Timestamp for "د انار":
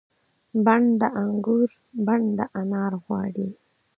2.37-2.93